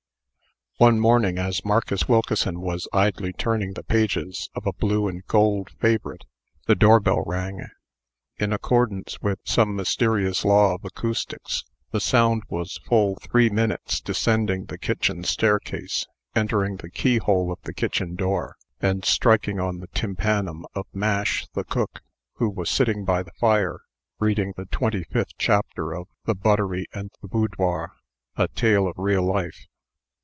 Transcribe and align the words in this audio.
One 0.77 0.99
morning, 0.99 1.37
as 1.37 1.63
Marcus 1.63 2.07
Wilkeson 2.07 2.59
was 2.59 2.87
idly 2.91 3.33
turning 3.33 3.73
the 3.73 3.83
pages 3.83 4.49
of 4.55 4.65
a 4.65 4.73
blue 4.73 5.07
and 5.07 5.23
gold 5.27 5.69
favorite, 5.79 6.23
the 6.65 6.73
doorbell 6.73 7.23
rang. 7.23 7.67
In 8.37 8.51
accordance 8.51 9.21
with 9.21 9.37
some 9.43 9.75
mysterious 9.75 10.43
law 10.43 10.73
of 10.73 10.83
acoustics, 10.83 11.63
the 11.91 11.99
sound 11.99 12.41
was 12.49 12.79
full 12.87 13.15
three 13.21 13.47
minutes 13.47 13.99
descending 14.01 14.65
the 14.65 14.79
kitchen 14.79 15.23
staircase, 15.23 16.07
entering 16.35 16.77
the 16.77 16.89
keyhole 16.89 17.51
of 17.51 17.61
the 17.61 17.75
kitchen 17.75 18.15
door, 18.15 18.55
and 18.81 19.05
striking 19.05 19.59
on 19.59 19.81
the 19.81 19.87
tympanum 19.89 20.65
of 20.73 20.87
Mash, 20.93 21.47
the 21.53 21.63
cook, 21.63 22.01
who 22.37 22.49
was 22.49 22.71
sitting 22.71 23.05
by 23.05 23.21
the 23.21 23.33
fire, 23.39 23.81
reading 24.19 24.55
the 24.57 24.65
twenty 24.65 25.03
fifth 25.03 25.33
chapter 25.37 25.93
of 25.93 26.07
"The 26.25 26.33
Buttery 26.33 26.87
and 26.91 27.11
the 27.21 27.27
Boudoir: 27.27 27.91
A 28.35 28.47
Tale 28.47 28.87
of 28.87 28.95
Real 28.97 29.21
Life." 29.21 29.67